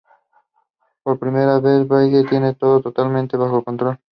Por 1.03 1.19
primera 1.19 1.59
vez, 1.59 1.87
Bridget 1.87 2.27
tiene 2.27 2.55
todo 2.55 2.81
totalmente 2.81 3.37
bajo 3.37 3.63
control. 3.63 3.99